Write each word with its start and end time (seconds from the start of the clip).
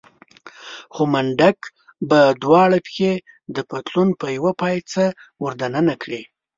خو 0.93 1.03
منډک 1.13 1.59
به 2.09 2.19
دواړه 2.43 2.77
پښې 2.87 3.13
د 3.55 3.57
پتلون 3.69 4.09
په 4.19 4.27
يوه 4.37 4.51
پایڅه 4.61 5.03
ور 5.41 5.53
دننه 5.61 5.95
کړې. 6.03 6.21